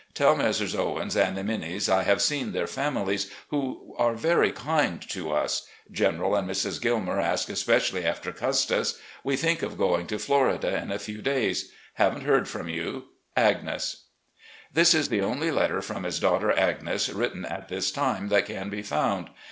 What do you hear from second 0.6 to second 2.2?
Owens and Minis I